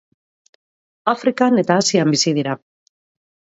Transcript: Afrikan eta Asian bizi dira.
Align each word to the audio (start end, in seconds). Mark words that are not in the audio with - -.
Afrikan 1.13 1.63
eta 1.65 1.79
Asian 1.83 2.17
bizi 2.17 2.35
dira. 2.41 2.59